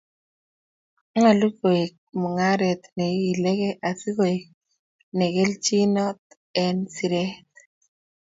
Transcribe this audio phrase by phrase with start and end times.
[1.17, 4.43] Nyolu koek mungaret ne igiiligei asi koek
[5.17, 6.21] ne keljinot
[6.63, 7.51] eng siret